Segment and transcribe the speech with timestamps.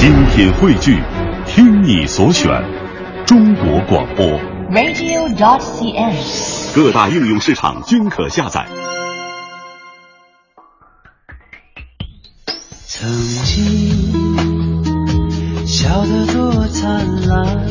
[0.00, 0.98] 精品汇聚，
[1.46, 2.50] 听你所选，
[3.26, 4.26] 中国广播。
[4.70, 6.74] radio.dot.cn，。
[6.74, 8.66] 各大应用市场均可下载。
[12.86, 13.10] 曾
[13.44, 17.68] 经笑得多灿烂，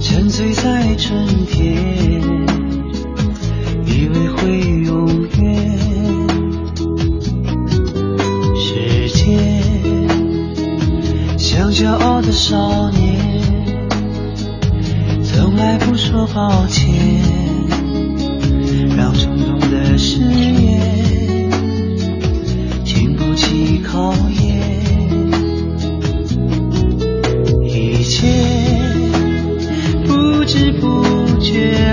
[0.00, 2.22] 沉醉在春天，
[3.84, 5.87] 以为会永远。
[11.78, 13.16] 骄傲的少年，
[15.22, 16.92] 从来不说抱歉，
[18.96, 21.48] 让冲动的誓言。
[22.84, 24.58] 经不起考验，
[27.62, 28.26] 一切
[30.04, 31.87] 不知不觉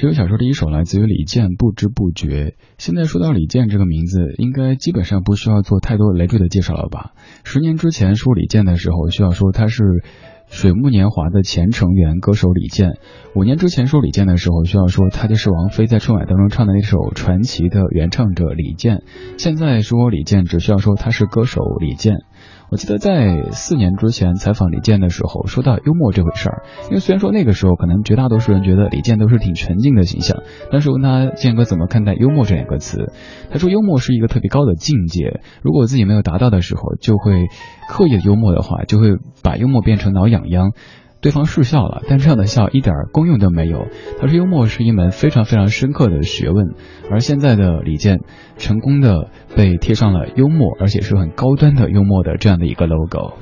[0.00, 2.26] 这首小说的一首来自于李健，《不知不觉》。
[2.78, 7.12] 现在说到李健这个名字，应该基本上不需要做太多累赘的介绍了吧？
[7.44, 9.84] 十年之前说李健的时候，需要说他是
[10.48, 12.92] 水木年华的前成员歌手李健；
[13.36, 19.02] 五年之前说李健的时候，需要说他就是王菲在春晚当中唱的那首传奇的原唱者李健。
[19.36, 22.20] 现在说李健，只需要说他是歌手李健。
[22.70, 33.12] 我记得在四年之前采访李健的时候，说到幽默这回事儿，因为虽然说那个时候可能绝大多数人觉得李健都是挺沉静的形象，但是问他健哥怎么看待幽默这两个词，
[33.50, 37.46] 他说幽默是一个特别高的境界，如果自己没有达到的时候，就会
[37.88, 40.70] 刻意的幽默的话，就会把幽默变成挠痒痒。
[41.20, 43.86] 对方是笑了，但这样的笑一点功用都没有。
[44.18, 46.74] 他说幽默是一门非常非常深刻的学问，
[47.10, 48.20] 而现在的李健
[48.56, 53.34] 成功的被贴上了幽默，而且是很高端的幽默的这样的一个 logo。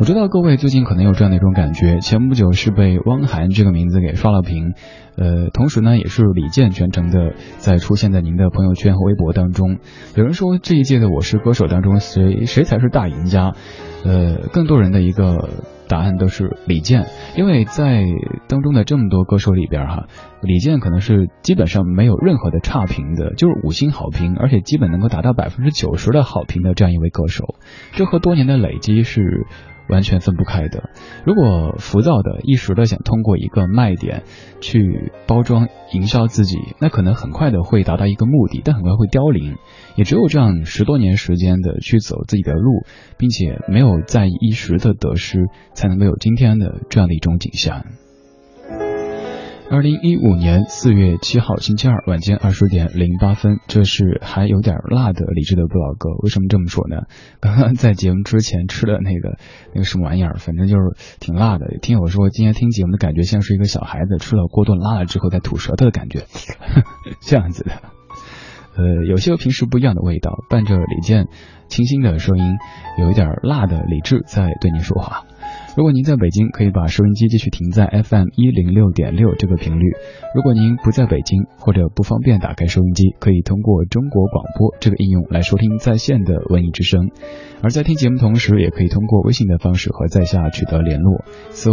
[0.00, 4.74] 我知道各位最近可能有这样的一种感觉，前不久是被汪涵这个名字给刷了屏，
[5.16, 9.78] 呃，同时呢也是李健全程的在出现在您的朋友圈和微博当中。
[10.16, 13.52] 有人说这一届的《我是歌手》当中谁谁才是大赢家？
[14.04, 15.48] 呃，更多人的一个
[15.88, 18.04] 答案都是李健，因为在
[18.48, 20.06] 当中的这么多歌手里边哈，
[20.44, 27.56] 李健可能是基本上没有任何的差评的，就是五星好评，而且基本能够达到百分之九十的好评的这样一位歌手，
[27.92, 29.46] 这和多年的累积是。
[29.86, 30.88] 完全分不开的。
[31.26, 34.22] 如果浮躁的一时的想通过一个卖点
[34.62, 39.58] 去包装营销自己，那可能很快的会达到一个目的，但很快会凋零。
[39.94, 42.86] 也只有这样十多年时间的去走自己的路，
[43.18, 45.38] 并且没有在意一时的得失，
[45.74, 47.84] 才能够有今天的这样的一种景象。
[49.74, 56.10] 二零一五年四月七号星期二晚间二十点零八分，这是还有点辣的李志的不老歌。
[56.22, 57.06] 为什么这么说呢？
[57.42, 59.36] 刚刚在节目之前吃的那个
[59.74, 61.66] 那个什么玩意儿，反正就是挺辣的。
[61.82, 66.22] 听友说今天听节目的感觉像是一个小孩子吃了过顿辣了之后在吐舌头的感觉，
[67.18, 67.72] 这样子的。
[68.76, 71.26] 呃，有些和平时不一样的味道，伴着李健
[71.66, 72.44] 清新的声音，
[73.00, 75.24] 有一点辣的李志在对您说话。
[75.76, 79.90] 如果您在北京，可以把收音机继续停在 FM 一零六点六这个频率。
[80.32, 87.10] 如果您不在北京或者不方便打开收音机，可以通过中国广播这个应用来收听在线的文艺之声。
[87.60, 91.24] 而在听节目同时，也可以通过微信的方式和在下取得联络。
[91.50, 91.72] 搜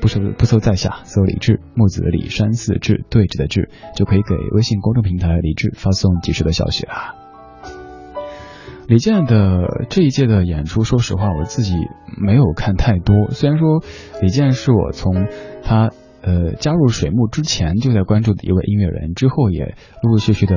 [0.00, 7.21] 不搜不搜在下，搜李志木子李山寺志对峙的志，就可以给微信公众平台李志发送及时的消息了。
[8.88, 11.74] 李健的这一届的演出，说实话，我自己
[12.20, 13.30] 没有看太多。
[13.30, 13.82] 虽然说
[14.20, 15.28] 李健是我从
[15.62, 15.90] 他
[16.20, 20.56] 呃加入水木之前就在关注的一位音乐人，之后也陆陆续续的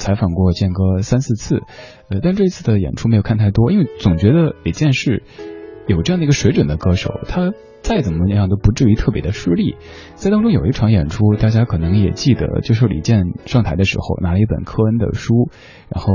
[0.00, 1.60] 采访过健哥三四次，
[2.10, 5.22] 呃，但这一次的演出没有看太多，因为总觉得李健是
[5.86, 7.52] 有这样的一个水准的歌手，他
[7.82, 9.76] 再怎么样都不至于特别的失利。
[10.14, 15.50] 在当中有一场演出，大家可能也记得，就是李健上台的时候拿了一本科恩的书，
[15.88, 16.10] 然后。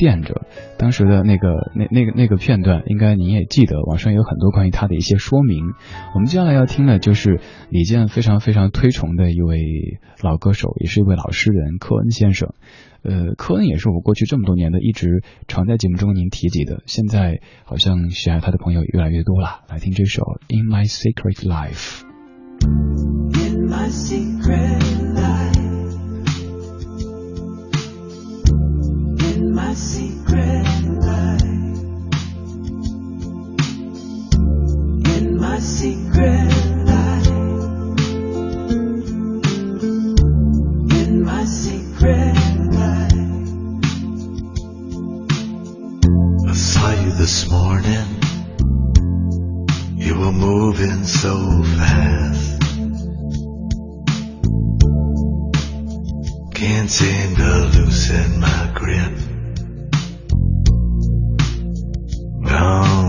[0.00, 0.46] 垫着
[0.78, 5.62] 当时的那个那那个那个片段，应该您也记得，网上有很多关于他的一些说明。
[6.14, 7.38] 我们接下来要听的就是
[7.68, 9.58] 李健非常非常推崇的一位
[10.22, 12.54] 老歌手，也是一位老诗人科恩先生。
[13.02, 19.60] 呃，科恩也是我过去这么多年的一直常在节目中您提及的，现在好像喜爱他的朋友越来越多了。
[19.68, 20.66] 来听这首《In》。
[20.70, 22.04] my secret life.
[22.62, 24.80] In my secret
[25.14, 25.59] life.
[56.60, 59.29] Can't seem to loosen my grip.
[62.52, 62.99] Oh.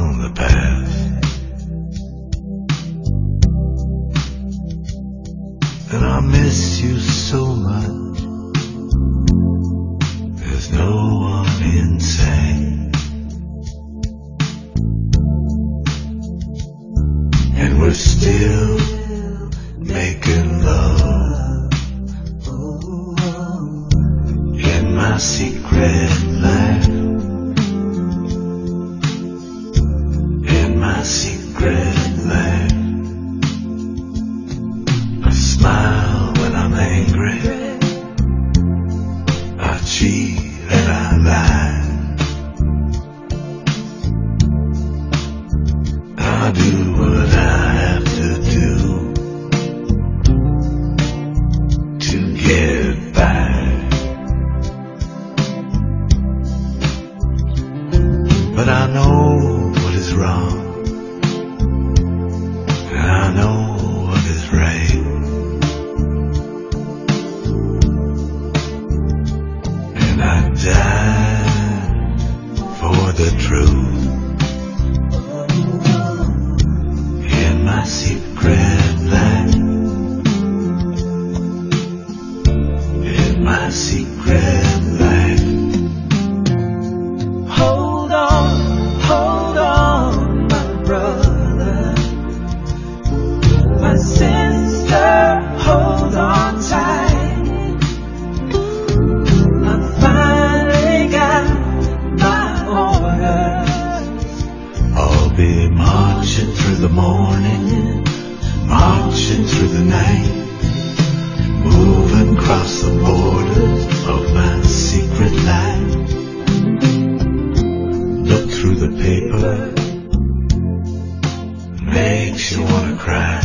[123.02, 123.42] cry.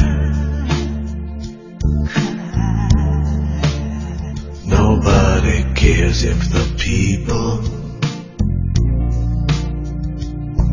[4.67, 7.53] Nobody cares if the people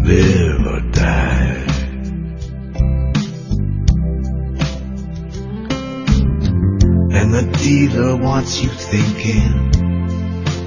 [0.03, 1.63] live or die.
[7.17, 9.71] And the dealer wants you thinking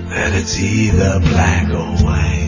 [0.09, 2.46] that it's either black or white.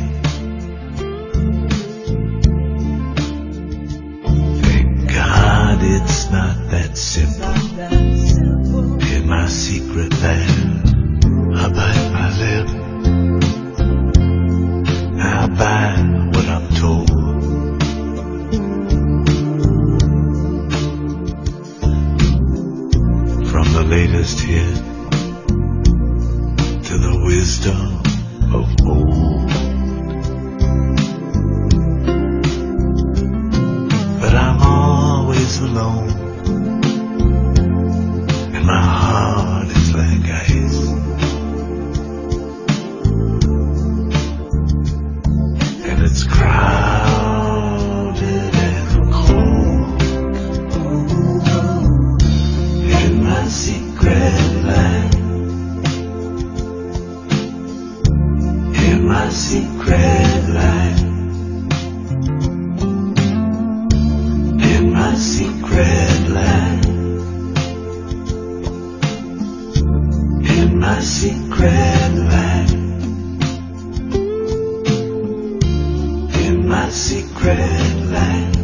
[70.88, 72.70] My secret land.
[76.46, 77.58] In my secret
[78.14, 78.56] land.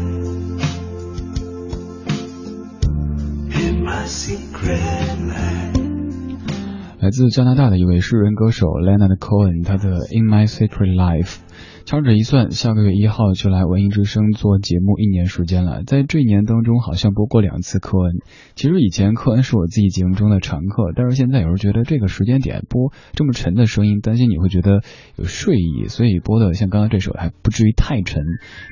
[3.53, 5.75] In my secret land.
[7.01, 11.37] 来自加拿大的一位诗人歌手 Leonard Cohen，他的《In My Secret Life》。
[11.87, 15.83] 掐指一算，下个月一号就来文艺之声做节目一年时间了。
[15.85, 18.21] 在这一年当中，好像播过两次科恩。
[18.55, 24.81] 其实以前科恩是我自己节目中的常客，但是现在有时候觉得这个时间点播这么沉的声音，担心你会觉得
[25.17, 28.23] 有睡意，所以播的像刚刚这首还不至于太沉。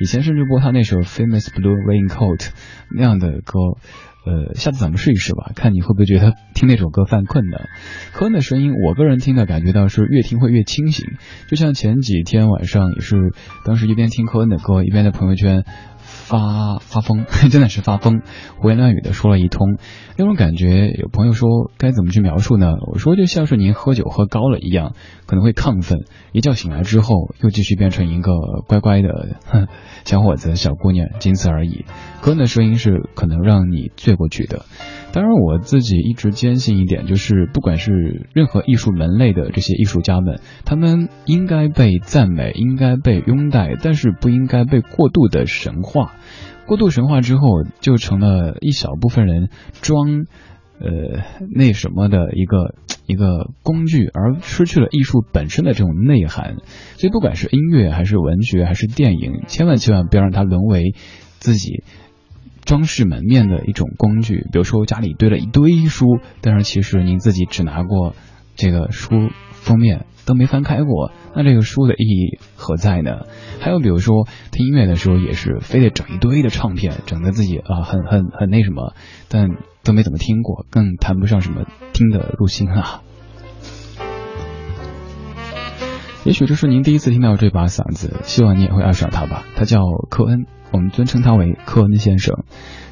[0.00, 2.38] 以前甚至播他那首《Famous Blue Raincoat》
[2.96, 3.76] 那样的歌。
[4.24, 7.58] 呃，下次咱们试一试吧，看你会不会觉得听那首歌犯困呢？
[8.12, 11.06] 科恩的声音，我个人听的感觉到是越听会越清醒，
[11.48, 13.32] 就像前几天晚上也是，
[13.64, 15.64] 当时一边听科恩的歌，一边在朋友圈
[16.22, 18.22] 发发疯， 真的是发疯，
[18.56, 19.76] 胡言乱语的说了一通，
[20.16, 22.72] 那种感觉，有朋友说该怎么去描述呢？
[22.92, 24.94] 我说就像是您喝酒喝高了一样，
[25.26, 28.32] 可能会亢奋，一觉醒来之后又继续变成一个
[28.66, 29.36] 乖乖的
[30.04, 31.84] 小伙子、小姑娘，仅此而已。
[32.20, 34.64] 哥的声音是可能让你醉过去的。
[35.12, 46.14] 当然，我自己一直坚信一点，就是不管是任何艺术门类的这些艺术家们，他们应该被赞美，应该被拥戴，但是不应该被过度的神化。
[46.66, 49.50] 过度神化之后，就成了一小部分人
[49.82, 50.24] 装。
[50.80, 51.22] 呃，
[51.54, 52.74] 那什么的一个
[53.06, 56.56] 一个工具，而失去了艺术本身的这种内涵。
[56.96, 60.96] 所以，不管是音乐还是文学还是电影，千万千万不要让它沦为
[61.38, 61.84] 自己
[62.64, 64.46] 装饰门面的一种工具。
[64.52, 66.06] 比如说，家里堆了一堆书，
[66.40, 68.14] 但是其实您自己只拿过
[68.56, 69.10] 这个书
[69.50, 70.06] 封面。
[70.24, 73.22] 都没翻开过，那这个书的意义何在呢？
[73.58, 78.94] 还有比如说听音乐的时候，也是非得整一堆的唱片，整得自己啊很很很那什么，
[79.28, 79.48] 但
[79.82, 83.02] 都没怎么听过，更谈不上什么听得入心啊。
[86.24, 89.44] 也许这是您第一次听到这把嗓子，希望你也会爱上它吧。
[89.56, 92.44] 他叫科恩，我们尊称他为科恩先生。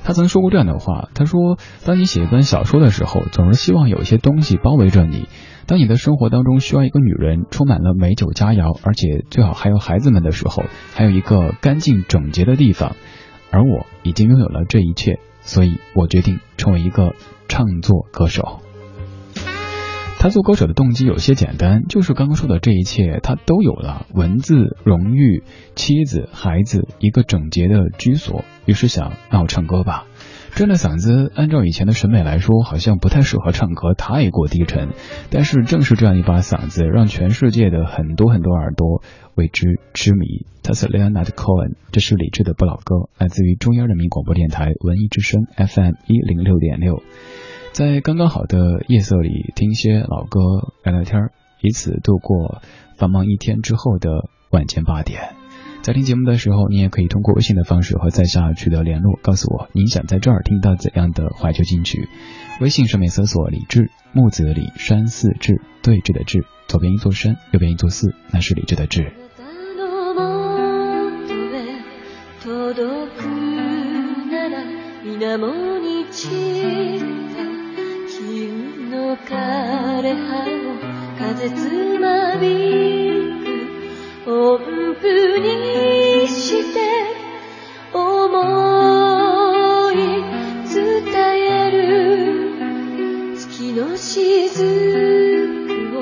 [0.05, 5.29] 他曾说过这样的话：他说，当你写一本小说的时候，总是希望有一些东西包围着你。
[5.67, 12.97] 当你的生活当中需要一个女人，充满了美酒佳肴，而且最好还有孩子们的时候，还有一个干净整洁的地方。
[13.53, 17.15] 而我已经拥有了这一切，所以我决定成为一个
[17.49, 18.61] 唱作歌手。
[20.21, 25.43] 他做歌手的动机有些简单，就是刚刚说的这一切他都有了：文字、荣誉、
[25.75, 28.45] 妻子、孩子，一个整洁的居所。
[28.67, 30.05] 于是想，那我唱歌吧。
[30.55, 34.91] 这样的嗓子，按照以前的审美来说，好像不太适合唱歌，太过低沉。
[35.31, 39.03] 但是正是这样一把嗓子，让全世界的很多很多耳朵
[39.37, 40.45] 为之痴迷。
[40.63, 47.03] 他是 Leonard Cohen，这是李志的不老歌，来自于中央人民广播电台文艺之声 FM 一零六点六。
[47.73, 50.41] 在刚刚好的夜色里，听些老歌，
[50.83, 51.31] 聊聊天，
[51.63, 52.61] 以此度过
[52.99, 55.37] 繁忙一天之后的晚间八点。
[55.81, 62.09] 在听节目的时候，你也可以通过微信的方式和在下取得联络，告诉我您想在这儿听到怎样的怀旧金曲。
[62.61, 69.13] 微信上面搜索“李志木子李山寺志对峙的志”，左边一座山，右边一座寺，那是李志的志。
[79.01, 80.79] 枯葉を
[81.19, 82.47] 風つまび
[84.25, 85.05] く音符
[85.39, 86.77] にして
[87.93, 87.99] 思
[89.93, 89.95] い
[90.73, 90.79] 伝
[91.45, 91.79] える。
[93.37, 94.65] 月の雫
[95.97, 95.99] を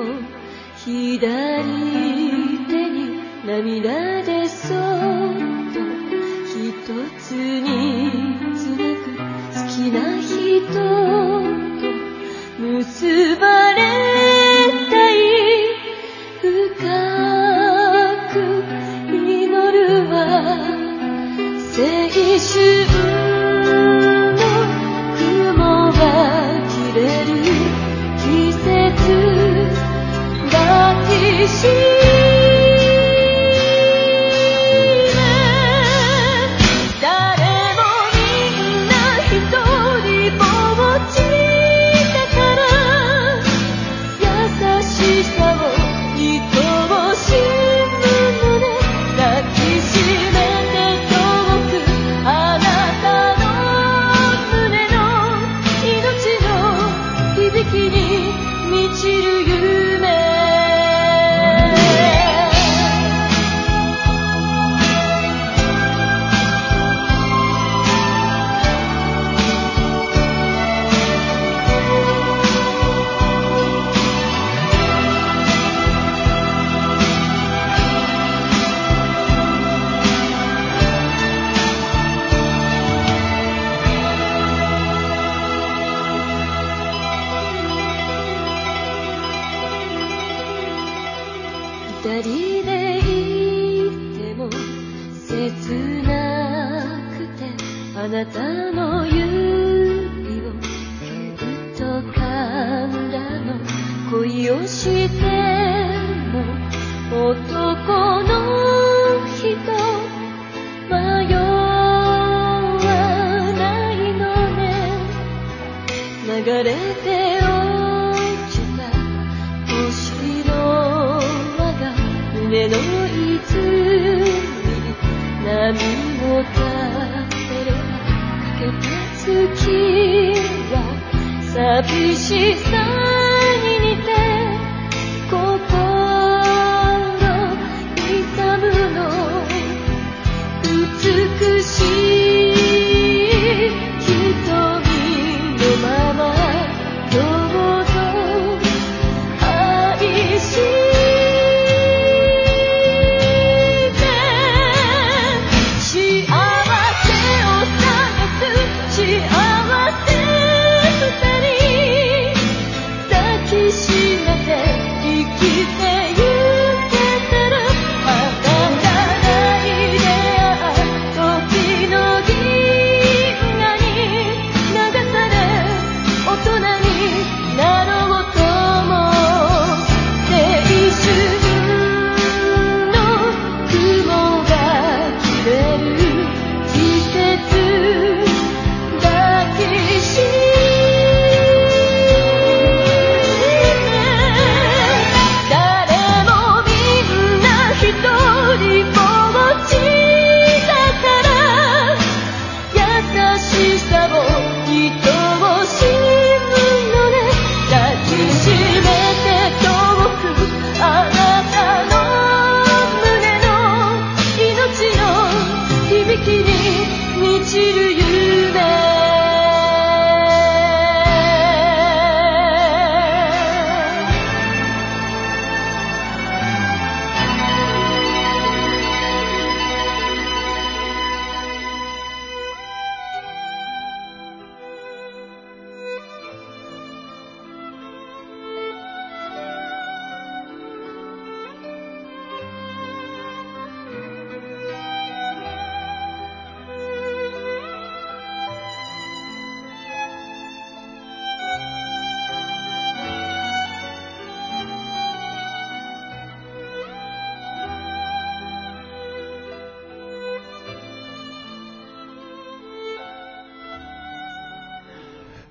[0.85, 1.63] 左
[2.67, 2.99] 手に
[3.45, 4.38] 涙で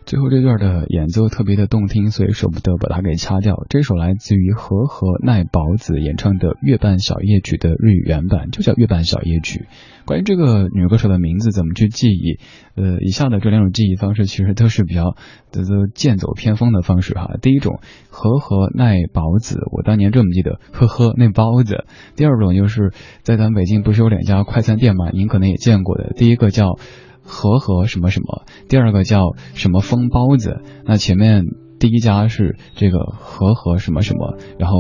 [0.08, 3.66] 最后这段的演奏特别的动听，所以舍不得把它给掐掉。
[3.68, 9.66] 这首来自于和和奈保子演唱的《月半小夜曲》的日语原版就叫《月半小夜曲》。
[10.06, 12.38] 关于这个女歌手的名字怎么去记忆，
[12.74, 15.14] 呃，以下的这两种记忆方式其实都是比较
[15.52, 17.36] 的都剑走偏锋的方式哈。
[17.42, 21.84] 第一种，和和奈保子，我当年这么记得，呵呵，那包子。
[22.16, 25.10] 第二种就是在咱们北京不是有两家快餐店吗？
[25.10, 26.78] 您可能也见过的，第一个叫。
[27.28, 28.44] 和和什么什么。
[28.68, 30.62] 第二个叫什么风包子。
[30.84, 31.44] 那前面
[31.78, 34.76] 第一家是这个和和什么什么然后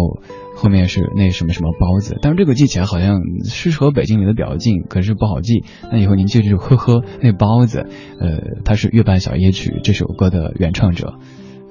[0.56, 2.18] 后面是那什么什么包子。
[2.22, 5.64] 但是这个记起来好像是和北京离得比较近可是不好记。
[5.92, 7.86] 那以后您记住呵呵那包子。
[8.20, 11.14] 呃他是月半小夜曲这首歌的原唱者。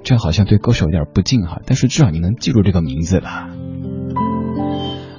[0.03, 3.49] 这好像对歌手有点不敬哈但是至少你能记住这个名字了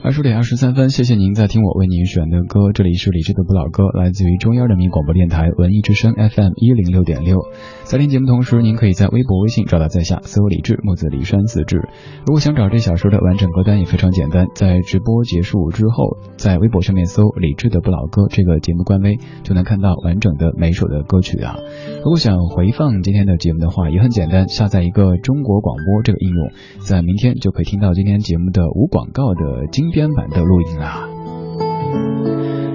[0.09, 2.73] 二十点二十三分，谢谢您在听我为您选的歌。
[2.73, 7.37] 这里是李志的不老歌，来自于中央人民广播电台文艺之声 FM 一零六点六。
[7.85, 11.91] 在听节目同时，您可以在微博、微信找到在下，搜李志木子李山四志。
[12.27, 21.57] 如果想找这小时的完整歌单也非常简单，在直播结束之后，在微博上面搜李志的不老歌这个节目官微，就能看到完整的每首的歌曲啊。
[21.99, 29.93] 如果想回放今天的节目的话，也很简单，下载一个中国广播这个应用，在明天就可以听到今天节目的无广告的精。
[29.99, 31.09] 编版的录音啦。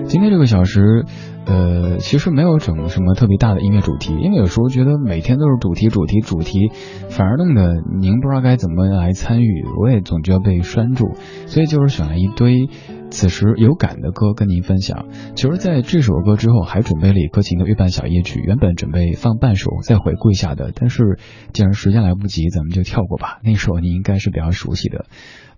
[0.08, 1.06] 今天这个小时，
[1.46, 6.70] 呃，其实没有整什么特别大的音乐主题，因为有时候觉得每天都是主题、主题、主题，
[7.08, 11.14] 反而弄得您不知道该怎么来参与，我也总觉得被拴住，
[11.46, 12.68] 所以就是选了一堆。
[13.14, 15.06] 此时有感的歌跟您分享。
[15.36, 21.20] 其实，在这首歌之后，还准备了李克勤的《月半小夜曲》，原本准备放半首再回顾一下的，但是
[21.54, 23.40] 既然时间来不及，咱们就跳过吧。
[23.46, 25.06] 那首您应该是比较熟悉的。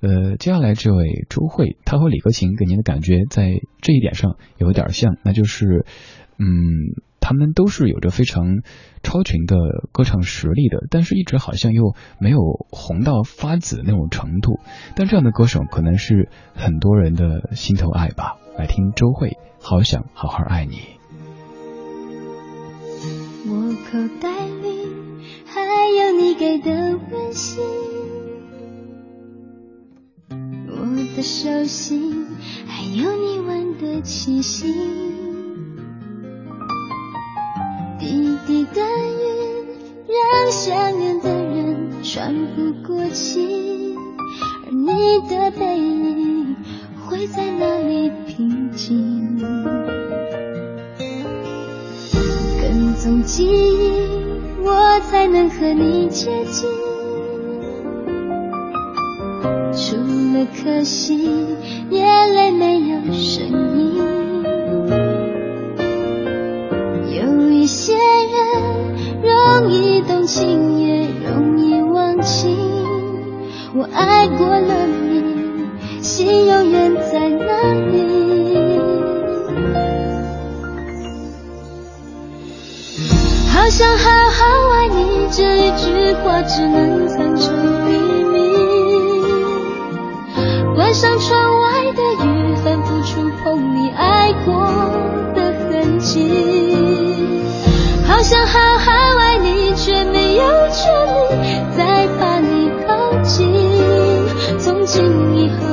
[0.02, 5.86] 呃，接下来这位周慧，她和李克勤给您的感觉在这一点上有点像，那就是，
[6.38, 6.46] 嗯。
[7.28, 8.62] 他们都是有着非常
[9.02, 9.56] 超群的
[9.92, 12.38] 歌唱实力的，但是一直好像又没有
[12.70, 14.60] 红到发紫那种程度。
[14.96, 18.38] 但这样的歌手可能是很多人的心头爱吧。
[18.60, 20.78] 来听周慧，好想好好爱你。
[23.48, 24.86] 我口袋里
[25.48, 25.62] 还
[25.98, 27.64] 有你给的温馨，
[30.30, 32.28] 我的手心
[32.68, 35.25] 还有你吻的气息。
[38.00, 38.86] 滴滴的雨
[40.08, 43.96] 让想念的人喘不过气，
[44.66, 46.56] 而你的背影
[47.06, 49.38] 会在哪里平静？
[52.62, 53.92] 跟踪记忆，
[54.64, 56.70] 我才能和你接近。
[59.74, 59.96] 除
[60.34, 61.30] 了可惜，
[61.90, 63.96] 眼泪没有声音。
[67.18, 67.22] 有
[69.24, 72.56] 容易动情，也容易忘情。
[73.76, 77.46] 我爱过了你，心永远在哪
[77.92, 78.80] 里？
[83.54, 87.92] 好想好好爱你，这一句话只能藏成秘
[88.24, 88.36] 密。
[90.76, 94.54] 关上窗外的雨，反复触碰你爱过
[95.34, 96.55] 的痕迹。
[98.28, 103.48] 想好好爱你，却没有权利再把你抱紧。
[104.58, 105.04] 从今
[105.38, 105.65] 以后，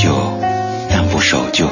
[0.00, 0.14] 旧，
[0.88, 1.66] 但不守旧。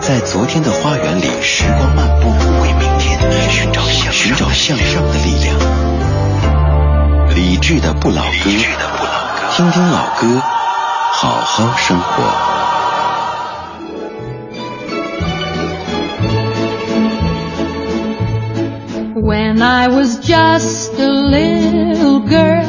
[0.00, 2.28] 在昨天的花园里，时光漫步，
[2.60, 3.18] 为明天
[3.50, 5.56] 寻找寻找向上的力量。
[7.34, 8.50] 理智的不老歌，
[9.56, 10.42] 听听老歌，
[11.12, 12.22] 好好生活。
[19.14, 22.66] When I was just a little girl,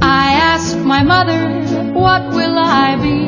[0.00, 3.18] I asked my mother, what will I be?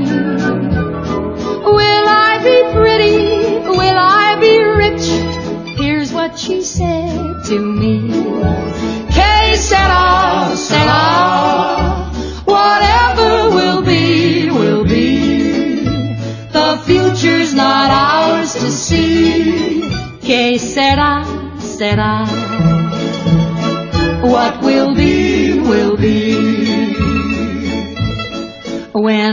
[1.77, 3.68] Will I be pretty?
[3.68, 5.07] Will I be rich?
[5.79, 8.11] Here's what she said to me.
[9.11, 12.11] Que sera, sera,
[12.44, 15.85] whatever will be, will be.
[16.53, 19.83] The future's not ours to see.
[20.20, 21.25] Que sera,
[21.59, 22.30] sera.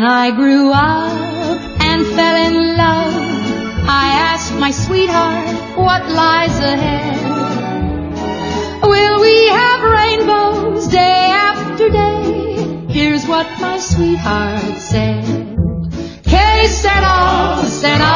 [0.10, 3.14] I grew up and fell in love,
[3.90, 7.20] I asked my sweetheart what lies ahead.
[8.84, 12.88] Will we have rainbows day after day?
[12.88, 15.26] Here's what my sweetheart said.
[16.24, 18.16] Que sera, sera,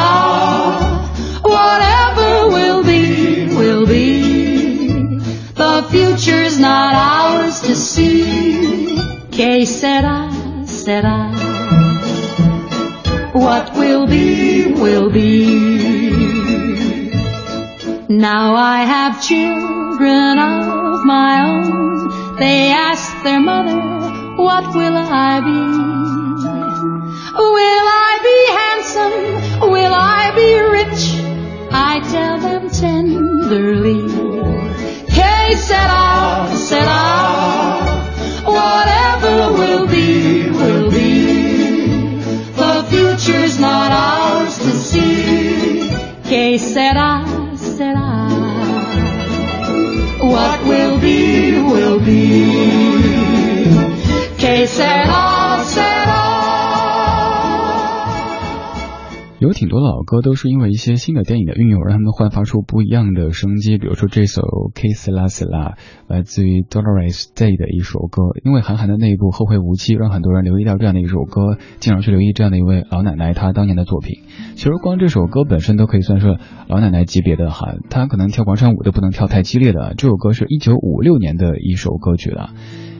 [1.42, 5.18] whatever will be, will be.
[5.52, 8.96] The future's not ours to see.
[9.30, 10.32] Que sera,
[10.64, 11.31] sera.
[14.12, 15.30] Be, will be.
[18.10, 22.36] Now I have children of my own.
[22.36, 23.80] They ask their mother,
[24.36, 25.60] what will I be?
[27.54, 29.70] Will I be handsome?
[29.70, 31.04] Will I be rich?
[31.72, 34.00] I tell them tenderly.
[35.14, 37.02] Que sera, sera.
[38.44, 40.41] Whatever will be, will be.
[46.72, 47.22] Que sera,
[47.54, 48.28] sera.
[50.20, 52.48] What will be, will be.
[54.38, 55.21] Que sera,
[59.42, 63.76] 有挺多老歌都是因为一些新的电影的运用，让他们焕发出不一样的生机。
[63.76, 64.40] 比如说这首
[64.72, 65.70] 《K s La s La》
[66.06, 74.22] 来自于 Dolores Day 的一首歌，因为韩寒的那部《后会无期》，让很多人留意到这样的一首歌，进而去留意这样的一位老奶奶她当年的作品。
[74.54, 79.94] 其实光这首歌本身都可以算是老奶奶级别的哈，她可能跳广场舞都不能跳太激烈的。
[79.96, 82.50] 这首歌是一九五六年的一首歌曲了。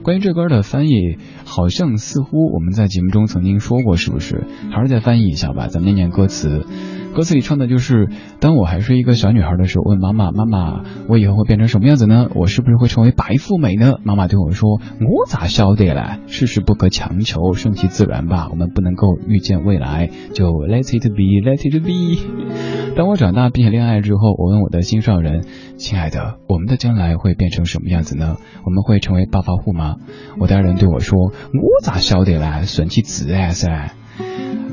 [0.03, 4.45] 关于这歌的翻译，好像似乎我们在节目中曾经说过，是不是？
[4.73, 6.67] 还是再翻译一下吧，咱们念念歌词。
[7.15, 8.09] 歌词里唱的就是，
[8.41, 12.29] 当我还是一个小女孩的时候，问妈妈：“妈妈，我以后会变成什么样子呢？
[12.35, 16.21] 我是不是会成为白富美呢？”妈妈对我说：“我咋晓得嘞？
[16.27, 18.49] 世事不可强求，顺其自然吧。
[18.51, 22.23] 我们不能够预见未来，就 let it be，let it be。
[22.97, 25.45] ”当我长大并且恋爱之后，我问我的心上人
[25.77, 28.37] ：“亲爱的，我们的将来会变成什么样子呢？
[28.65, 29.97] 我们会成为暴发户吗？”
[30.41, 31.19] 我的爱人对我说
[31.53, 32.63] ：“我咋晓得嘞？
[32.65, 33.93] 顺其自然噻。”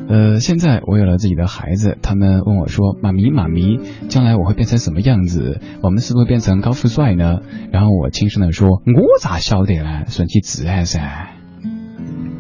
[0.09, 5.61] 呃，现在我有了自己的孩子，他们问我说：“妈咪，妈咪，将来我会变成什么样子？
[5.83, 7.41] 我们是不是变成高富帅呢？”
[7.71, 10.05] 然后我轻声地说：“我咋晓得呢？
[10.07, 11.29] 顺其自然噻。”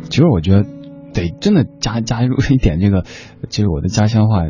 [0.09, 0.78] 其实我觉得。
[1.13, 3.03] 得真的加加入一点这个，
[3.49, 4.45] 就是我的家乡话、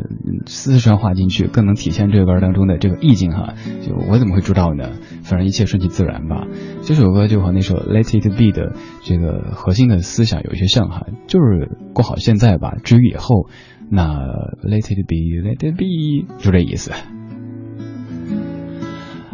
[0.46, 3.54] 四川话进去，更能体现这个歌当中的这个意境哈。
[3.82, 4.90] 就我怎么会知道呢？
[5.22, 6.46] 反正一切顺其自然吧。
[6.82, 12.76] 这首歌就和那首《Let It Be》的这个核心的思想有一些像哈，就是过好现在吧。
[12.82, 13.48] 至于以后，
[13.90, 14.18] 那
[14.62, 16.92] Let It Be，Let It Be，就这意思。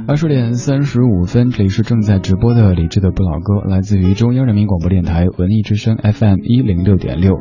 [0.08, 7.40] 二十点三十五分，这里是正在直播的李志的不老歌，来自于中央人民广播电台文艺之声 FM 一零六点六。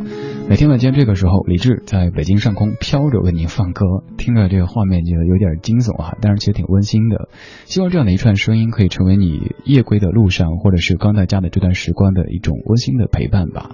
[0.50, 3.86] 每天晚间这个时候，李志在北京上空飘着为您放歌，
[4.18, 7.30] 听着这个画面就有点惊悚哈，但是其实挺温馨的。
[7.66, 13.70] 希望这样的一串声音可以成为你夜归的路上，或者是刚在家的这段时光的一种温馨的陪伴吧。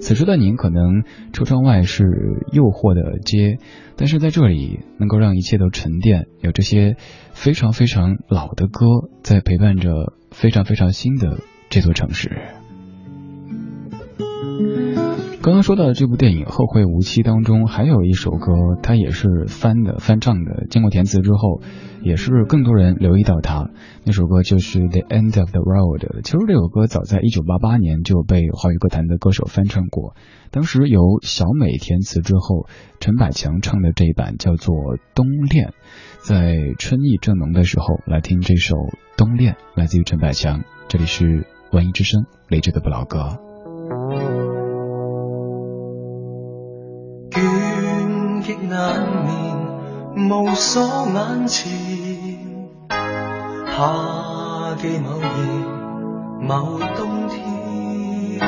[0.00, 2.04] 此时的您可能车窗外是
[2.52, 3.58] 诱惑的街。
[3.98, 6.96] 但是在这里，能够让一切都沉淀，有这些
[7.36, 12.55] 非常非常老的歌，在陪伴着非常非常新的这座城市。
[15.46, 21.62] 刚刚说到这部电影《后会无期》当中，还有一首歌，它也是翻的翻唱的，经过填词之后，
[22.02, 23.70] 也是更多人留意到它。
[24.04, 26.00] 那首歌就是《The End of the Road》。
[26.24, 30.16] 其实这首歌早在一九八八年就被华语歌坛的歌手翻唱过，
[30.50, 32.66] 当时由小美填词之后，
[32.98, 34.74] 陈百强唱的这一版叫做
[35.14, 35.68] 《冬恋》。
[36.26, 38.74] 在春意正浓的时候来听这首
[39.16, 40.64] 《冬恋》，来自于陈百强。
[40.88, 43.45] 这里是文艺之声，雷志的不老歌。
[48.62, 51.70] 难眠，无锁眼前。
[52.88, 55.28] 夏季某夜，
[56.40, 58.40] 某冬天，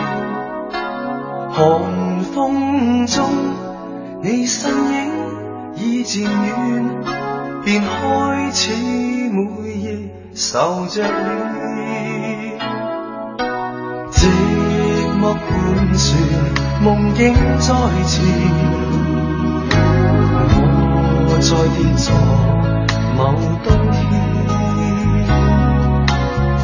[1.51, 3.23] 寒风中，
[4.23, 5.13] 你身影
[5.77, 7.05] 已渐远，
[7.65, 8.73] 便开始
[9.31, 9.43] 每
[9.75, 11.09] 夜愁着你。
[14.11, 14.27] 寂
[15.21, 15.45] 寞盘
[15.95, 16.17] 旋，
[16.83, 17.75] 梦境再
[18.07, 18.25] 现，
[19.05, 19.08] 我
[21.41, 22.07] 再跌坐
[23.17, 23.19] 某
[23.65, 23.97] 冬天。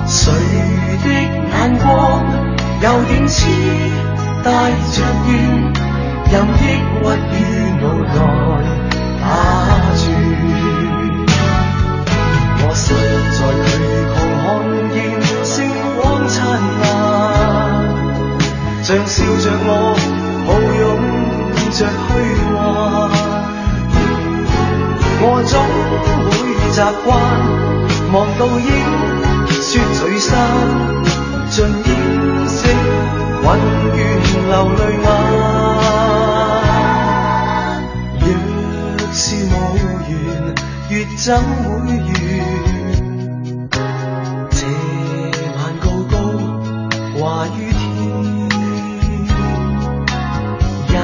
[0.07, 0.33] 谁
[1.03, 1.85] 的眼光
[2.83, 3.47] 有点痴，
[4.43, 4.51] 带
[4.93, 5.33] 着怨，
[6.31, 7.03] 任抑郁
[7.35, 7.41] 与
[7.81, 8.15] 脑内
[9.21, 9.25] 打
[9.97, 10.03] 转。
[12.67, 12.85] 我实
[13.37, 13.71] 在虚
[14.11, 14.45] 穷看
[14.93, 14.95] 见
[15.45, 15.55] 星
[15.97, 16.35] 光灿
[16.81, 16.83] 烂，
[18.83, 19.69] 像笑着我
[20.47, 20.49] 抱
[20.81, 20.83] 拥
[21.71, 22.11] 着虚
[22.55, 22.59] 幻。
[25.27, 25.57] 我总
[26.29, 26.33] 会
[26.71, 27.09] 习惯
[28.13, 28.69] 望到英。
[29.49, 30.29] 说聚散，
[31.49, 31.89] 尽掩
[32.47, 32.61] 饰，
[33.43, 33.45] 混
[33.89, 33.93] 乱
[34.51, 35.07] 流泪眼。
[38.21, 38.23] 若
[39.15, 39.51] 是无
[40.11, 40.13] 缘，
[40.91, 42.13] 越怎会圆？
[44.51, 44.57] 这
[45.57, 46.15] 晚高高
[47.19, 47.23] 挂
[47.57, 47.83] 于天，
[50.93, 50.95] 人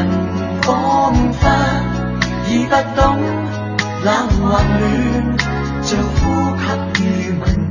[0.61, 0.69] 仿
[1.33, 1.43] 佛
[2.51, 3.01] 已不懂
[4.03, 5.37] 冷或暖，
[5.83, 6.57] 像呼
[6.95, 7.71] 吸与吻。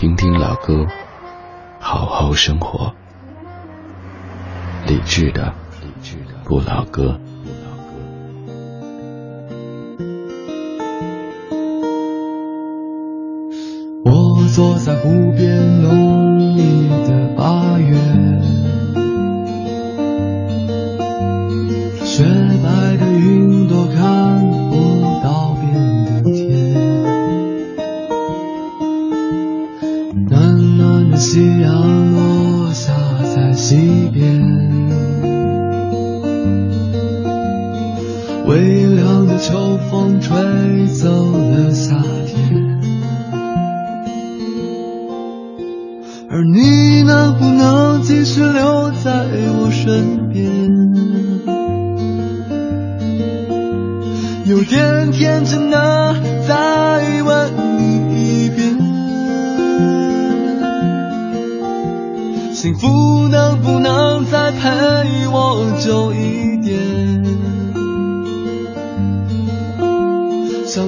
[0.00, 0.86] 听听老歌，
[1.78, 2.94] 好好生活。
[4.86, 5.54] 理智的
[6.46, 7.20] 不老歌。
[38.50, 38.58] 微
[38.96, 40.36] 凉的秋风吹
[40.88, 41.94] 走了夏
[42.26, 42.80] 天，
[46.28, 50.50] 而你能不能继续留在我身边？
[54.46, 56.16] 有点天真的
[56.48, 58.76] 再问你一遍。
[62.52, 66.19] 幸福能不能再陪我久一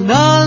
[0.07, 0.42] 点？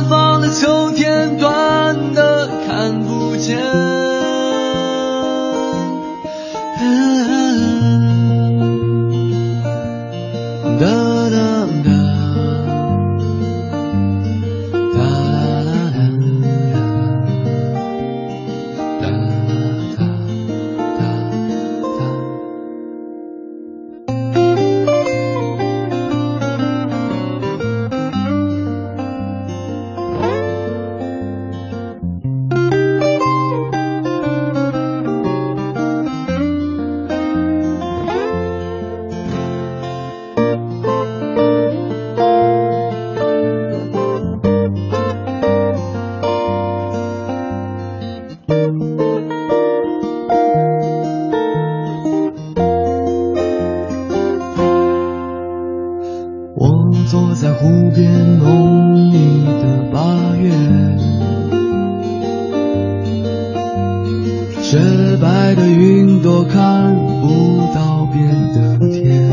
[64.69, 64.77] 雪
[65.23, 69.31] 白的云朵看不到边的天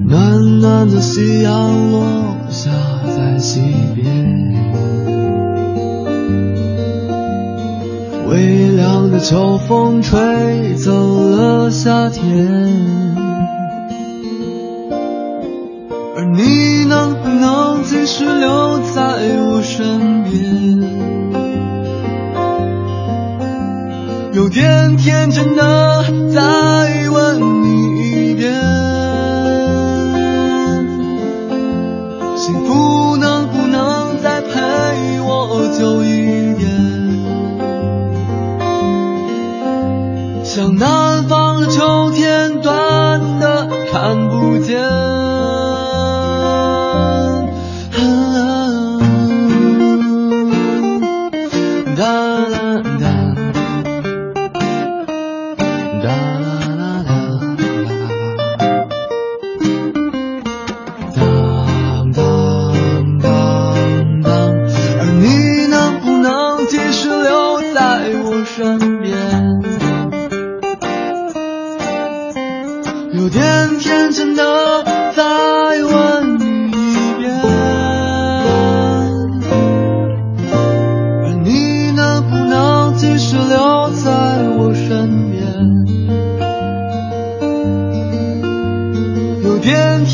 [0.00, 2.72] 暖暖的夕阳落下
[3.16, 3.60] 在西
[3.94, 4.12] 边
[8.28, 10.90] 微凉的秋风吹走
[11.30, 13.03] 了夏天
[25.04, 25.93] 天真的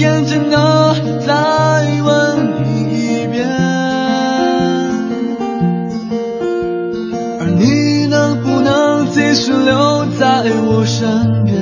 [0.01, 0.95] 天真的
[1.27, 3.47] 再问你一遍
[7.39, 11.55] 而你能不能继续留在我身边？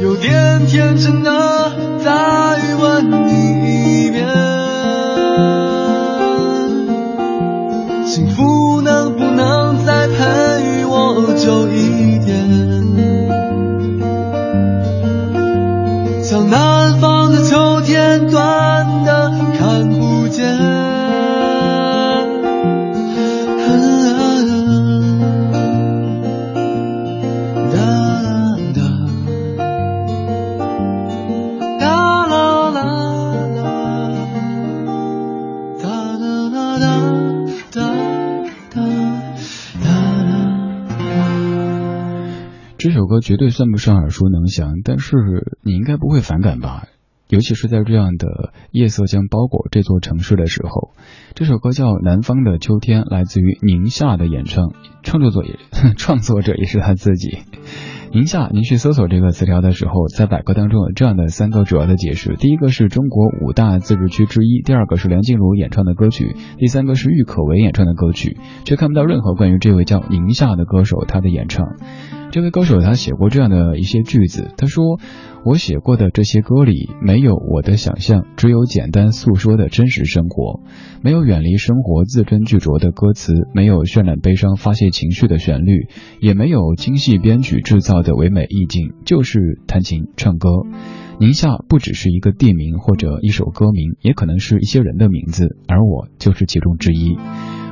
[0.00, 1.30] 有点天真的
[43.28, 45.14] 绝对算不上耳熟能详，但是
[45.62, 46.84] 你应该不会反感吧？
[47.28, 50.94] 尤其是在这样的夜色将包裹这座城市的时候。
[51.34, 54.72] 这首歌叫《南方的秋天》，来自于宁夏的演唱，
[55.02, 55.58] 创作者也
[55.98, 57.40] 创作者也是他自己。
[58.12, 71.76] 宁夏，您去搜索这个词条的时候，在百科当中有这样的三个主要的解释：第一个是中国五大自治区之一，第二个是梁静茹演唱的歌曲，第三个是郁可唯演唱的歌曲，却看不到任何关于这位叫宁夏的歌手他的演唱。
[72.30, 75.00] 这位歌手他写过这样的一些句子，他说
[75.46, 80.60] ：“我写过的这些歌里没有我的想象，只有简单诉说的真实生活，
[81.02, 85.88] 没有远离生活字斟句酌的歌词，没有渲染悲伤发泄情绪的旋律，
[86.20, 90.50] 也没有精细编曲制造的唯美意境，就是弹琴唱歌。
[91.18, 97.16] 宁夏不只是一个地名或者一首歌名，也可能是一些人的名字，而我就是其中之一。”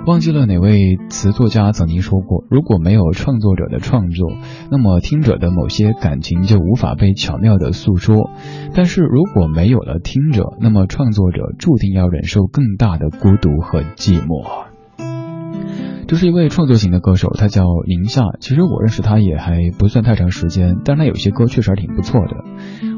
[0.07, 4.31] 忘记了哪位词作家曾经说过，如果没有创作者的创作，
[4.71, 8.31] 那么听者的某些感情就无法被巧妙的诉说；
[8.73, 14.66] 但是如果没有了听者，那么创作者注定要忍受更大的孤独和寂寞。
[16.09, 18.23] 这是一位创作型的歌手，他叫宁夏。
[18.41, 22.45] 其实我认识他也还不算太长时间，但他有些歌确实还挺不错的。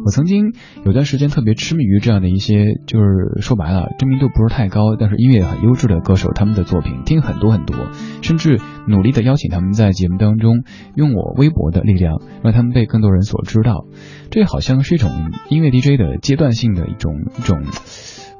[0.05, 0.53] 我曾经
[0.85, 7.77] 有段时间特别痴迷于这样的一些，就是说白了知名度不是太高，但是音乐很优质的歌手，他们的作品听很多很多，
[8.21, 10.63] 甚至努力的邀请他们在节目当中
[10.95, 13.87] 用我微博的力量，让他们被更多人所知道。
[14.31, 15.11] 这好像是一种
[15.49, 17.63] 音乐 DJ 的阶段性的一种一种。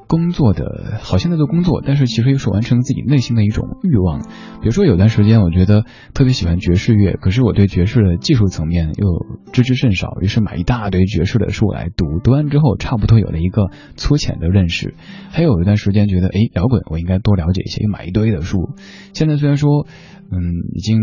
[0.09, 4.21] 工作的好像在做工作，但是其实又是完成自己内心的一种欲望。
[4.21, 5.85] 比如说有段时间，我觉得
[6.15, 14.95] 特别喜欢爵士乐，可是我对爵士的技术层面又知之甚少，于是买一大堆爵士的书来读，读完之后差不多有了一个粗浅的认识。
[15.31, 18.71] 还有一段时间觉得，哎，摇滚我应该多了解一些，又买一堆的书。
[19.13, 19.87] 现在虽然说，
[20.33, 20.41] 嗯，
[20.73, 20.99] 已经。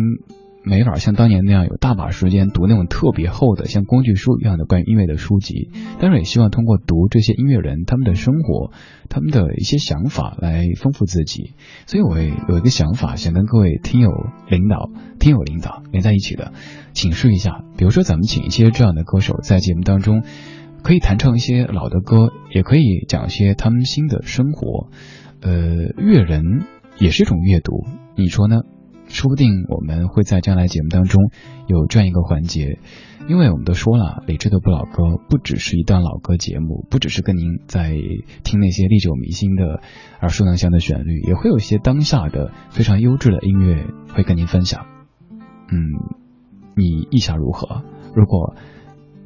[0.65, 8.71] 没法像当年那样有大把时间读那种特别厚的像工具书一样的关于音乐的书籍，但是也希望通过读这些音乐人他们的生活，
[9.07, 11.53] 他们的一些想法来丰富自己。
[11.85, 14.09] 所以我有一个想法，想跟各位听友
[14.49, 14.89] 领导、
[15.19, 16.51] 听友领导连在一起的，
[16.93, 17.63] 请示一下。
[17.77, 20.23] 比如说，咱们请一些这样的歌手在节目当中，
[20.81, 24.89] 可以弹唱一些老的歌，也可以讲一些他们新的生活。
[25.41, 25.51] 呃，
[25.97, 26.63] 阅人
[26.97, 27.85] 也是一种阅读，
[28.17, 28.61] 你说呢？
[29.07, 31.31] 说不定我们会在将来节目当中
[31.67, 32.79] 有这样一个环节，
[33.27, 37.95] 因为我们都说了，理智的不老歌不只是一段老歌节目，不只是跟您在
[38.43, 39.81] 听那些历久弥新的
[40.21, 44.85] 耳熟能详的旋律，也会有一些当下的非常优质的音乐会跟您分享。
[45.71, 45.77] 嗯，
[46.75, 47.83] 你意下如何？
[48.15, 48.55] 如果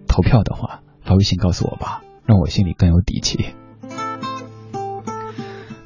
[0.07, 3.55] 投票的话，发微信告诉我吧，让我心里更有底气。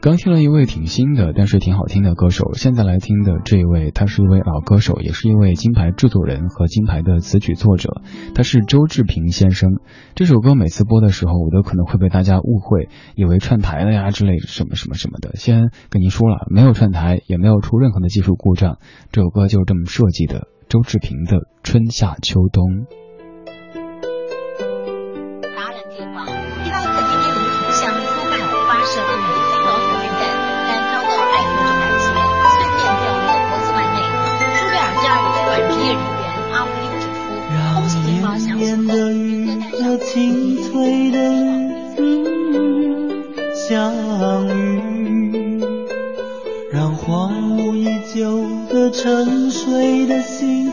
[0.04, 2.52] 刚听了一位挺新的，但是挺好听的歌手。
[2.56, 8.02] 现在来听的这一位，他是一位老歌手，也是一位金牌制作人和金牌的词曲作者。
[8.36, 9.80] 他是周志平先生。
[10.14, 15.38] 这首歌每次播的时候，我都可能会被大家误会，以为串台了呀之类什么什么什么的。
[15.38, 18.80] 先跟您说了，没有串台，也没有出任何的技术故障。
[19.14, 20.50] 这首歌就是这么设计的。
[20.68, 22.66] 周志平的《春夏秋冬》。
[49.04, 50.72] 沉睡的心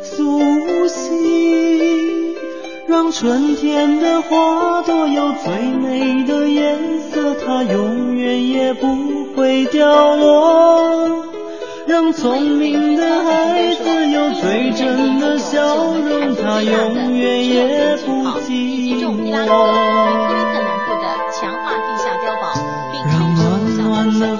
[0.00, 0.40] 苏
[0.88, 2.34] 醒，
[2.88, 5.52] 让春天的花朵有最
[5.82, 8.86] 美的颜色，它永远也不
[9.36, 11.26] 会凋落。
[11.86, 19.30] 让聪明的孩子有最真的笑容，他永远也不寂寞。
[23.06, 24.36] 让暖暖的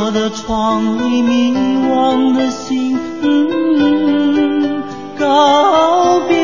[0.00, 1.52] 我的窗里迷
[1.90, 4.82] 惘的心嗯
[5.18, 6.36] 告别。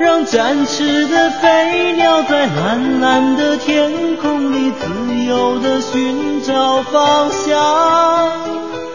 [0.00, 8.32] 让展翅的飞鸟在蓝蓝的天空里自由地寻找方向，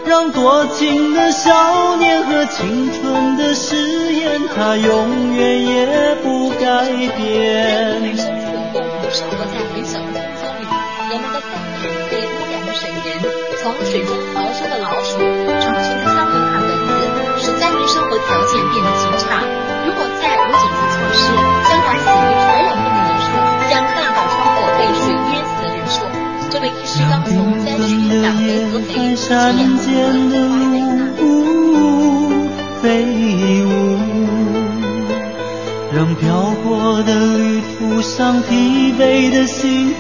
[0.05, 6.86] 让多情的少年和青春的誓言，它永远也不改
[7.16, 8.37] 变。
[13.86, 16.90] 水中逃生的老鼠，成群的苍蝇和蚊子，
[17.40, 19.44] 使灾民生活条件变得极差。
[19.86, 21.22] 如果再无紧急措施，
[21.70, 23.26] 将把死于传染病的人数，
[23.70, 25.96] 将大大超过被水淹死的人数。
[26.50, 27.90] 这位医师刚从灾区
[28.22, 28.90] 赶回合肥，
[29.78, 30.34] 接养的
[32.82, 32.86] 飞
[33.64, 33.68] 舞，
[35.94, 36.26] 让漂
[36.64, 39.94] 泊的旅途上疲惫的心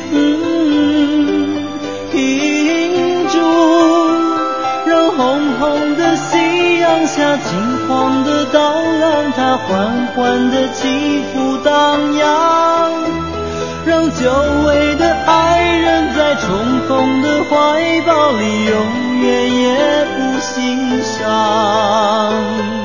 [7.07, 12.91] 下金黄的稻浪，它缓缓的起伏荡漾，
[13.85, 14.29] 让久
[14.67, 22.76] 违的爱人，在重逢的怀抱里，永远也不心伤。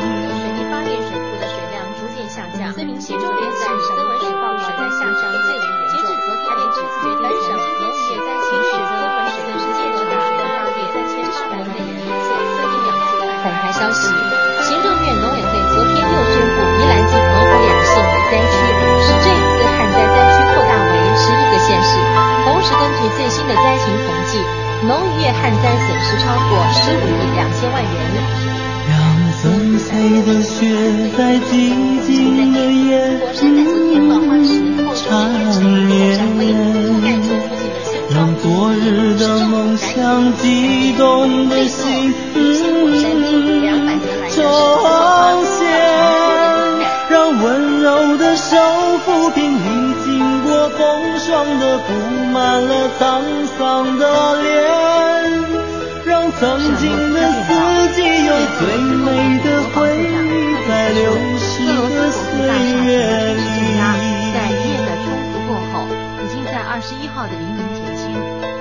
[23.17, 24.39] 最新的灾情统计，
[24.87, 27.91] 农渔业旱灾损失超过十五亿两千万元。
[28.89, 28.93] 让
[29.41, 29.89] 粉碎
[30.23, 30.59] 的雪
[31.17, 31.51] 在寂
[32.07, 33.23] 静的夜
[34.95, 35.09] 缠
[35.67, 35.81] 绵，
[38.11, 42.13] 让昨日的梦想激动的心
[42.51, 44.43] 重
[45.45, 45.61] 现，
[47.09, 48.57] 让温柔的手
[49.07, 50.79] 抚平历经过风
[51.19, 51.93] 霜的布
[52.33, 54.03] 满了沧桑的
[54.43, 54.51] 脸，
[56.07, 57.49] 让曾经的四
[57.95, 59.07] 季有最美
[59.45, 60.11] 的回忆
[60.67, 61.53] 在流逝
[61.95, 62.25] 的岁
[62.87, 62.91] 月
[63.35, 63.41] 里。
[64.33, 65.75] 在一夜的冲突过后，
[66.25, 68.03] 已经在二十一号的黎明减轻。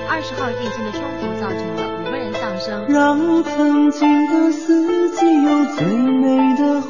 [0.09, 2.67] 二十号夜间的冲突造成了五个人丧生。
[2.89, 6.81] 让曾经的四季有最美的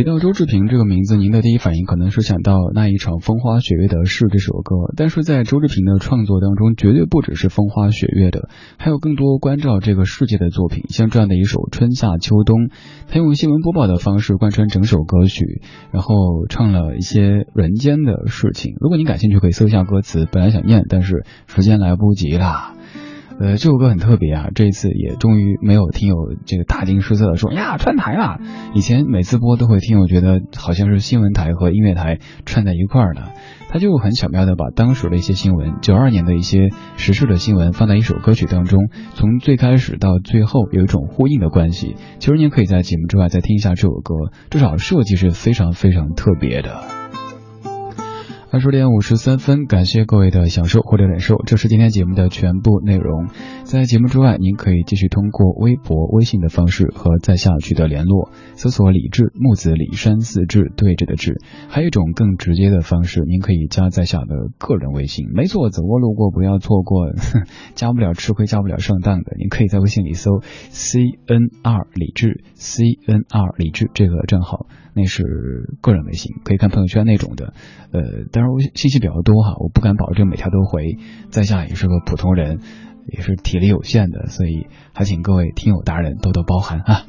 [0.00, 8.48] 提到周志平这个名字，您的第一反应可能是想到那一场风花雪月的事这首歌，但是在周志平的创作当中，绝对不只是风花雪月的，
[8.78, 12.68] 还有更多关照这个世界的作品，像这样的一首《春夏秋冬》，
[13.08, 15.60] 他用新闻播报的方式贯穿整首歌曲，
[15.92, 18.76] 然后唱了一些人间的事情。
[18.80, 22.74] 如果您感兴趣，可以搜一下歌词，本来想念，但是时间来不及啦。
[23.40, 26.14] 呃，这首歌很特别啊，这一次也终于没有听友
[26.44, 28.38] 这个大惊失色的说呀串台了。
[28.74, 33.32] 以前每次播都会听友觉得好像是新闻台和音乐台串在一块儿的，
[33.70, 36.68] 他就很巧妙的把当时的一些新闻，九二年的一些
[36.98, 41.96] 时事的新闻放在一首歌曲当中，从最开始到最后有一种呼应的关系。
[42.18, 46.82] 其实您可以在节目之外再听一下这首歌，至少设计是非常非常特别的。
[48.52, 53.28] 二十点五十三分，感谢各位的享受或者忍受，这是今天节目的全部内容。
[53.62, 61.40] 在节目之外，您可以继续通过微博、微信的方式和在下取得联络，搜索“李志木子李山四志对着的志”。
[61.70, 65.26] 还有一种更直接的方式，您可以加在下的个人微信。
[65.32, 67.06] 没错，走过路过不要错过，
[67.76, 69.36] 加不了吃亏，加不了上当的。
[69.38, 70.40] 您可以在微信里搜
[70.70, 70.98] “c
[71.28, 74.66] n r 李志 c n r 李志这个账号。
[74.94, 75.22] 那是
[75.80, 77.52] 个人微信，可以看朋友圈那种的，
[77.92, 78.00] 呃，
[78.32, 80.96] 当然我信息比较多哈，我不敢保证每条都回，
[81.30, 82.60] 在下也是个普通人，
[83.06, 87.06] 也是体力有限的，所以还请各位听友达人多多包涵啊。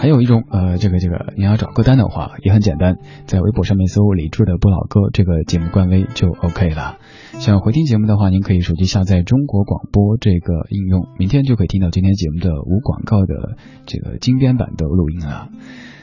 [0.00, 2.96] 还有一种呃，这个这个，你要找歌单的话也很简单，
[3.26, 6.98] 在微博上面搜李志的不老歌这个节目官微就 OK 了。
[7.34, 15.50] 想回听节目的话，您可以手机下载中国广播这个应用，明天就可以听到今天节目的无广告的这个精编版的录音了。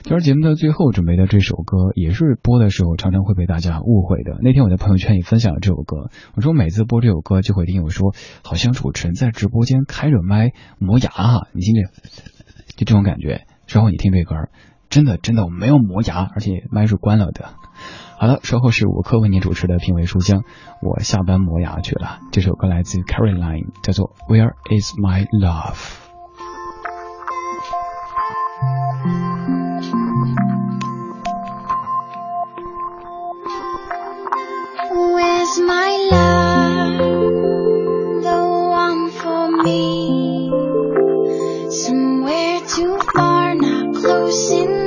[0.04, 4.38] 今儿节目的最后准备的这首歌，也是播的时候常常会被大家误会的。
[4.42, 11.48] 那天我在朋友圈里分享了这首歌，我说每次播这首歌就会听我说：‘好像主持人在直播间开着麦磨牙哈’。
[11.54, 11.82] 你听里
[12.78, 14.36] 就这种感觉，稍后你听这歌，
[14.90, 17.50] 真的真的我没有磨牙，而且麦是关了的。
[18.18, 20.40] 好了，稍后是我克为你主持的《品味书香》，
[20.82, 22.20] 我下班磨牙去了。
[22.32, 25.76] 这首歌来自于 Caroline，叫做《Where Is My Love》。
[35.50, 36.98] was my love,
[38.24, 40.52] the one for me?
[41.72, 44.79] Somewhere too far, not close enough.